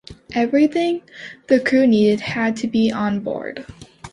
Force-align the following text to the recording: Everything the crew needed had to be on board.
Everything 0.33 1.03
the 1.45 1.59
crew 1.59 1.85
needed 1.85 2.21
had 2.21 2.55
to 2.55 2.67
be 2.67 2.91
on 2.91 3.19
board. 3.19 3.63